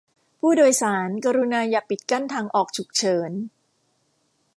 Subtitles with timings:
[0.39, 3.31] ผู้โดยสารกรุณาอย่าปิดกั้นทางออกฉุกเฉิน